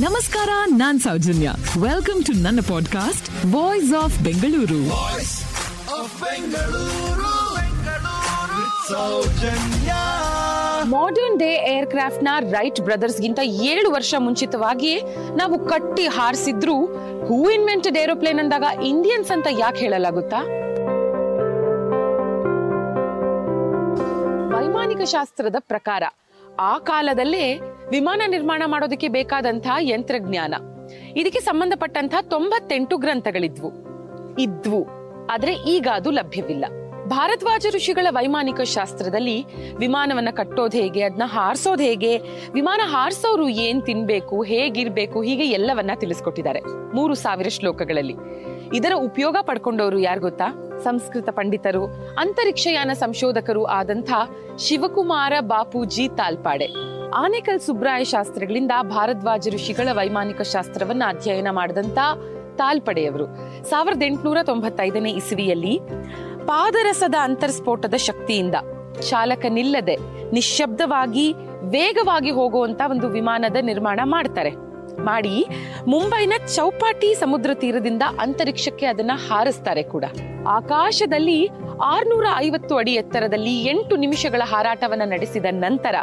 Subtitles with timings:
[0.00, 1.52] ನಮಸ್ಕಾರ ನಾನ್ Soujanya.
[1.80, 4.78] Welcome to ನನ್ನ podcast voice of Bengaluru
[10.90, 15.00] modern day ಏರ್ಕ್ರಾಫ್ಟ್ನ Wright brothers ಗಿಂತ ಏಳು ವರ್ಷ ಮುಂಚಿತವಾಗಿ
[15.36, 16.86] ನಾವು ಕಟ್ಟಿ ಹಾರಿಸಿದ್ರು.
[17.26, 20.40] ಹೂ ಇನ್ವೆಂಟೆಡ್ ಏರೋಪ್ಲೇನ್ ಅಂದಾಗ ಇಂಡಿಯನ್ಸ್ ಅಂತ ಯಾಕೆ ಹೇಳಲಾಗುತ್ತಾ?
[24.56, 26.02] ವೈಮಾನಿಕ ಶಾಸ್ತ್ರದ ಪ್ರಕಾರ
[26.58, 27.58] ಆ ಕಾಲದಲ್ಲೇ
[27.90, 30.54] ವಿಮಾನ ನಿರ್ಮಾಣ ಮಾಡೋದಕ್ಕೆ ಬೇಕಾದಂತಹ ಯಂತ್ರಜ್ಞಾನ.
[31.16, 33.72] ಇದಕ್ಕೆ ಸಂಬಂಧಪಟ್ಟಂತಹ ತೊಂಬತ್ತೆಂಟು ಗ್ರಂಥಗಳಿದ್ವು.
[34.38, 34.86] ಇದ್ವು.
[35.26, 36.64] ಆದ್ರೆ ಈಗ ಅದು ಲಭ್ಯವಿಲ್ಲ.
[37.06, 39.44] ಭಾರದ್ವಾಜ ಋಷಿಗಳ ವೈಮಾನಿಕ ಶಾಸ್ತ್ರದಲ್ಲಿ
[39.76, 42.18] ವಿಮಾನವನ್ನ ಕಟ್ಟೋದು ಹೇಗೆ ಅದನ್ನ ಹಾರಿಸೋದು ಹೇಗೆ,
[42.52, 46.60] ವಿಮಾನ ಹಾರಿಸೋರು ಏನ್ ತಿನ್ಬೇಕು, ಹೇಗಿರ್ಬೇಕು ಹೀಗೆ ಎಲ್ಲವನ್ನ ತಿಳಿಸ್ಕೊಟ್ಟಿದ್ದಾರೆ.
[46.94, 48.14] ಮೂರು ಸಾವಿರ ಶ್ಲೋಕಗಳಲ್ಲಿ.
[48.74, 50.78] ಇದರ ಉಪಯೋಗ ಪಡ್ಕೊಂಡವರು ಯಾರು ಗೊತ್ತಾ?
[50.84, 51.84] ಸಂಸ್ಕೃತ ಪಂಡಿತರು,
[52.18, 54.12] ಅಂತರಿಕ್ಷಯಾನ ಸಂಶೋಧಕರು ಆದಂಥ
[54.58, 56.68] ಶಿವಕುಮಾರ ಬಾಪೂಜಿ ತಾಲ್ಪಾಡೆ.
[57.14, 61.98] ಆನೇಕಲ್ ಸುಬ್ರಾಯ ಶಾಸ್ತ್ರಗಳಿಂದ ಭಾರದ್ವಾಜ ಋಷಿಗಳ ವೈಮಾನಿಕ ಶಾಸ್ತ್ರವನ್ನ ಅಧ್ಯಯನ ಮಾಡಿದಂತ
[62.56, 63.26] ತಾಲ್ಪಡೆಯವರು.
[63.70, 65.80] ಸಾವಿರದ ಎಂಟುನೂರ ತೊಂಬತ್ತೈದನೇ ಇಸವಿಯಲ್ಲಿ
[66.46, 68.54] ಪಾದರಸದ ಅಂತರ್ಸ್ಫೋಟದ ಶಕ್ತಿಯಿಂದ
[69.00, 69.96] ಚಾಲಕನಿಲ್ಲದೆ
[70.32, 74.69] ನಿಶ್ಶಬ್ದವಾಗಿ, ವೇಗವಾಗಿ ಹೋಗುವಂತ ಒಂದು ವಿಮಾನದ ನಿರ್ಮಾಣ ಮಾಡ್ತಾರೆ.
[75.04, 75.46] ಮಾಡಿ
[75.86, 80.04] ಮುಂಬೈನ ಚೌಪಾಟಿ ಸಮುದ್ರ ತೀರದಿಂದ ಅಂತರಿಕ್ಷಕ್ಕೆ ಅದನ್ನ ಹಾರಿಸ್ತಾರೆ ಕೂಡ.
[80.48, 81.48] ಆಕಾಶದಲ್ಲಿ
[81.84, 85.94] ಆರ್ನೂರ ಐವತ್ತು ಅಡಿ ಎತ್ತರದಲ್ಲಿ ಎಂಟು ನಿಮಿಷಗಳ ಹಾರಾಟವನ್ನ ನಡೆಸಿದ ನಂತರ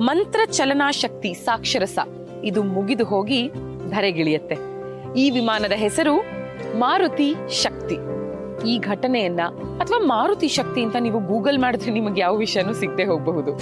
[0.00, 1.98] ಮಂತ್ರ ಚಲನಾ ಶಕ್ತಿ ಸಾಕ್ಷರಸ.
[2.44, 3.50] ಇದು ಮುಗಿದು ಹೋಗಿ
[3.90, 4.56] ಧರೆಗಿಳಿಯತ್ತೆ.
[5.20, 6.16] ಈ ವಿಮಾನದ ಹೆಸರು
[6.78, 7.96] ಮಾರುತಿ ಶಕ್ತಿ.
[8.66, 9.40] ಈ ಘಟನೆಯನ್ನ
[9.80, 13.52] ಅಥವಾ ಮಾರುತಿ ಶಕ್ತಿ ಅಂತ ನೀವು ಗೂಗಲ್ ಮಾಡಿದ್ರೆ ನಿಮಗೆ ಯಾವ ವಿಷಯನೂ ಸಿಗದೆ ಹೋಗಬಹುದು.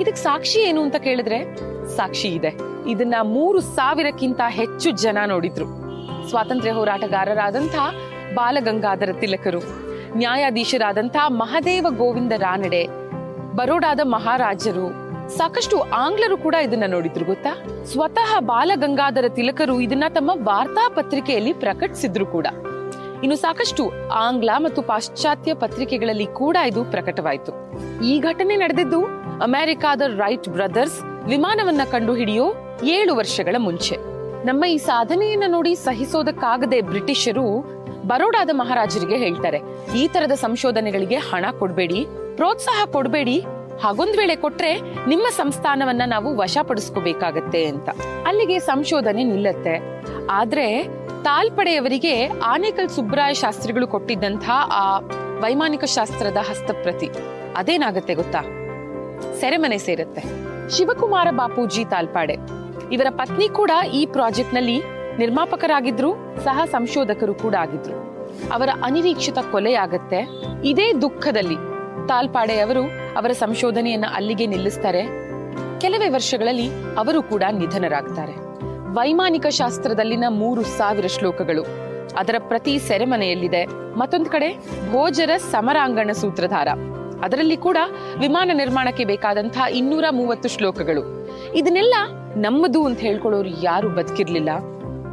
[0.00, 1.38] ಇದಕ್ಕೆ ಸಾಕ್ಷಿ ಏನು ಅಂತ ಕೇಳಿದ್ರೆ
[1.96, 2.54] ಸಾಕ್ಷಿ ಇದೆ.
[2.90, 5.66] ಇದನ್ನ ಮೂರು ಸಾವಿರಕ್ಕಿಂತ ಹೆಚ್ಚು ಜನ ನೋಡಿದ್ರು.
[6.28, 7.74] ಸ್ವಾತಂತ್ರ್ಯ ಹೋರಾಟಗಾರರಾದಂಥ
[8.34, 9.60] ಬಾಲಗಂಗಾಧರ ತಿಲಕರು,
[10.16, 12.86] ನ್ಯಾಯಾಧೀಶರಾದಂಥ ಮಹಾದೇವ ಗೋವಿಂದ ರಾನಡೆ,
[13.56, 17.84] ಬರೋಡಾದ ಮಹಾರಾಜರು, ಸಾಕಷ್ಟು ಆಂಗ್ಲರು ಕೂಡ ಇದನ್ನ ನೋಡಿದ್ರು ಗೊತ್ತಾ?
[17.84, 22.46] ಸ್ವತಃ ಬಾಲಗಂಗಾಧರ ತಿಲಕರು ಇದನ್ನ ತಮ್ಮ ವಾರ್ತಾ ಪತ್ರಿಕೆಯಲ್ಲಿ ಪ್ರಕಟಿಸಿದ್ರು ಕೂಡ.
[23.22, 27.52] ಇನ್ನು ಸಾಕಷ್ಟು ಆಂಗ್ಲ ಮತ್ತು ಪಾಶ್ಚಾತ್ಯ ಪತ್ರಿಕೆಗಳಲ್ಲಿ ಕೂಡ ಇದು ಪ್ರಕಟವಾಯಿತು.
[28.04, 29.00] ಈ ಘಟನೆ ನಡೆದಿದ್ದು
[29.42, 32.46] ಅಮೆರಿಕಾದ ರೈಟ್ ಬ್ರದರ್ಸ್ ವಿಮಾನವನ್ನ ಕಂಡು ಹಿಡಿಯೋ
[32.84, 33.96] ಏಳು ವರ್ಷಗಳ ಮುಂಚೆ.
[34.46, 37.46] ನಮ್ಮ ಈ ಸಾಧನೆಯನ್ನ ನೋಡಿ ಸಹಿಸೋದಕ್ಕಾಗದೆ ಬ್ರಿಟಿಷರು
[38.06, 39.58] ಬರೋಡಾದ ಮಹಾರಾಜರಿಗೆ ಹೇಳ್ತಾರೆ,
[39.96, 43.38] ಈ ತರದ ಸಂಶೋಧನೆಗಳಿಗೆ ಹಣ ಕೊಡ್ಬೇಡಿ, ಪ್ರೋತ್ಸಾಹ ಕೊಡ್ಬೇಡಿ,
[43.82, 44.70] ಹಾಗೊಂದ್ ವೇಳೆ ಕೊಟ್ರೆ
[45.08, 47.88] ನಿಮ್ಮ ಸಂಸ್ಥಾನವನ್ನ ನಾವು ವಶಪಡಿಸ್ಕೋಬೇಕಾಗತ್ತೆ ಅಂತ.
[48.26, 49.74] ಅಲ್ಲಿಗೆ ಸಂಶೋಧನೆ ನಿಲ್ಲತ್ತೆ.
[50.30, 50.97] ಆದ್ರೆ
[51.28, 54.98] ತಾಲ್ಪಡೆಯವರಿಗೆ ಆನೇಕಲ್ ಸುಬ್ರಾಯ ಶಾಸ್ತ್ರಿಗಳು ಕೊಟ್ಟಿದ್ದಂತಹ ಆ
[55.40, 57.08] ವೈಮಾನಿಕ ಶಾಸ್ತ್ರದ ಹಸ್ತಪ್ರತಿ
[57.56, 58.40] ಅದೇನಾಗತ್ತೆ ಗೊತ್ತಾ?
[59.40, 60.22] ಸೆರೆಮನೆ ಸೇರುತ್ತೆ.
[60.70, 62.36] ಶಿವಕುಮಾರ ಬಾಪೂಜಿ ತಾಲ್ಪಾಡೆ
[62.92, 64.82] ಇವರ ಪತ್ನಿ ಕೂಡ ಈ ಪ್ರಾಜೆಕ್ಟ್ನಲ್ಲಿ
[65.18, 66.10] ನಿರ್ಮಾಪಕರಾಗಿದ್ರು,
[66.44, 67.96] ಸಹ ಸಂಶೋಧಕರು ಕೂಡ ಆಗಿದ್ರು.
[68.52, 70.20] ಅವರ ಅನಿರೀಕ್ಷಿತ ಕೊಲೆಯಾಗತ್ತೆ.
[70.64, 71.56] ಇದೇ ದುಃಖದಲ್ಲಿ
[72.08, 72.84] ತಾಲ್ಪಾಡೆ ಅವರು
[73.16, 75.04] ಅವರ ಸಂಶೋಧನೆಯನ್ನ ಅಲ್ಲಿಗೆ ನಿಲ್ಲಿಸ್ತಾರೆ.
[75.80, 76.68] ಕೆಲವೇ ವರ್ಷಗಳಲ್ಲಿ
[76.98, 78.47] ಅವರು ಕೂಡ ನಿಧನರಾಗ್ತಾರೆ.
[78.92, 81.62] ವೈಮಾನಿಕ ಶಾಸ್ತ್ರದಲ್ಲಿನ ಮೂರು ಸಾವಿರ ಶ್ಲೋಕಗಳು.
[82.18, 83.64] ಅದರ ಪ್ರತಿ ಸೆರೆಮನೆಯಲ್ಲಿದೆ.
[83.98, 84.56] ಮತ್ತೊಂದು ಕಡೆ,
[84.92, 86.68] ಭೋಜರ ಸಮರಾಂಗಣ ಸೂತ್ರಧಾರ.
[87.24, 87.76] ಅದರಲ್ಲಿ ಕೂಡ
[88.18, 91.28] ವಿಮಾನ ನಿರ್ಮಾಣಕ್ಕೆ ಬೇಕಾದಂತಹ ಇನ್ನೂರ ಮೂವತ್ತು ಶ್ಲೋಕಗಳು.
[91.54, 91.94] ಇದನ್ನೆಲ್ಲ
[92.36, 94.50] ನಮ್ಮದು ಅಂತ ಹೇಳ್ಕೊಳ್ಳೋರು ಯಾರು ಬದುಕಿರ್ಲಿಲ್ಲ.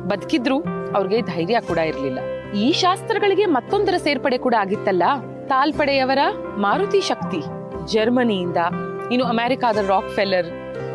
[0.07, 0.63] ಬದುಕಿದ್ರು
[0.95, 2.19] ಅವ್ರಿಗೆ ಧೈರ್ಯ ಕೂಡ ಇರಲಿಲ್ಲ.
[2.53, 5.03] ಈ ಶಾಸ್ತ್ರಗಳಿಗೆ ಮತ್ತೊಂದರ ಸೇರ್ಪಡೆ ಕೂಡ ಆಗಿತ್ತಲ್ಲ?
[5.47, 6.19] ತಾಲ್ಪಡೆಯವರ
[6.57, 7.41] ಮಾರುತಿ ಶಕ್ತಿ,
[7.91, 8.57] ಜರ್ಮನಿಯಿಂದ
[9.11, 10.47] ಇನ್ನು ಅಮೆರಿಕಾದ ರಾಕ್ ಫೆಲ್ಲರ್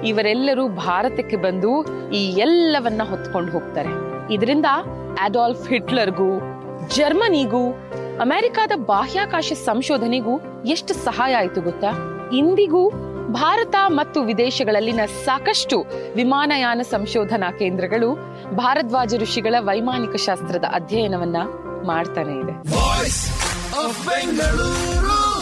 [0.04, 3.88] ಇವರೆಲ್ಲರೂ ಭಾರತಕ್ಕೆ ಬಂದು ಈ ಎಲ್ಲವನ್ನ ಹೊತ್ಕೊಂಡು ಹೋಗ್ತಾರೆ.
[4.34, 4.66] ಇದರಿಂದ
[5.20, 6.38] ಅಡಾಲ್ಫ್ ಹಿಟ್ಲರ್ಗೂ
[6.88, 7.70] ಜರ್ಮನಿಗೂ
[8.20, 11.90] ಅಮೆರಿಕಾದ ಬಾಹ್ಯಾಕಾಶ ಸಂಶೋಧನೆಗೂ ಎಷ್ಟು ಸಹಾಯ ಆಯ್ತು ಗೊತ್ತಾ?
[12.36, 12.90] ಇಂದಿಗೂ
[13.32, 15.84] ಭಾರತ ಮತ್ತು ವಿದೇಶಗಳಲ್ಲಿನ ಸಾಕಷ್ಟು
[16.14, 18.14] ವಿಮಾನಯಾನ ಸಂಶೋಧನಾ ಕೇಂದ್ರಗಳು
[18.56, 21.36] ಭಾರದ್ವಾಜ ಋಷಿಗಳ ವೈಮಾನಿಕ ಶಾಸ್ತ್ರದ ಅಧ್ಯಯನವನ್ನ
[21.86, 22.54] ಮಾಡ್ತಾನೆ ಇದೆ.